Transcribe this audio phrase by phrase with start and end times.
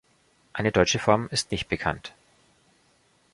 [0.53, 2.15] Eine deutsche Form ist nicht bekannt.